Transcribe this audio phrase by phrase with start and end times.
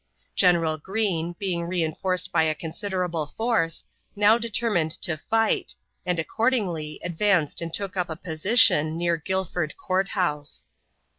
[0.33, 3.85] General Greene, being re enforced by a considerable force,
[4.15, 5.75] now determined to fight,
[6.07, 10.65] and accordingly advanced and took up a position near Guilford Court House.